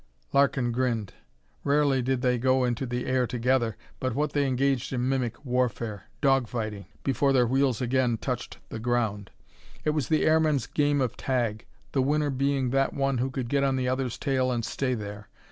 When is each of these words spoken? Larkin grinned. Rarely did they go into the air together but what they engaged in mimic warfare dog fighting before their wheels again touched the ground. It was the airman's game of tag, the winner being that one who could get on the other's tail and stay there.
Larkin 0.33 0.71
grinned. 0.71 1.13
Rarely 1.63 2.01
did 2.01 2.23
they 2.23 2.39
go 2.39 2.63
into 2.63 2.87
the 2.87 3.05
air 3.05 3.27
together 3.27 3.77
but 3.99 4.15
what 4.15 4.33
they 4.33 4.47
engaged 4.47 4.91
in 4.91 5.07
mimic 5.07 5.45
warfare 5.45 6.05
dog 6.21 6.47
fighting 6.47 6.87
before 7.03 7.31
their 7.31 7.45
wheels 7.45 7.81
again 7.83 8.17
touched 8.17 8.57
the 8.69 8.79
ground. 8.79 9.29
It 9.85 9.91
was 9.91 10.07
the 10.07 10.25
airman's 10.25 10.65
game 10.65 11.01
of 11.01 11.15
tag, 11.17 11.67
the 11.91 12.01
winner 12.01 12.31
being 12.31 12.71
that 12.71 12.95
one 12.95 13.19
who 13.19 13.29
could 13.29 13.47
get 13.47 13.63
on 13.63 13.75
the 13.75 13.87
other's 13.87 14.17
tail 14.17 14.51
and 14.51 14.65
stay 14.65 14.95
there. 14.95 15.29